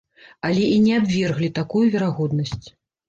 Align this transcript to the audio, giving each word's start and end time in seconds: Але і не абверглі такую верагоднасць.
Але 0.47 0.61
і 0.77 0.79
не 0.85 0.95
абверглі 1.01 1.49
такую 1.59 1.85
верагоднасць. 1.97 2.63